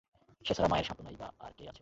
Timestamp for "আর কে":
1.39-1.63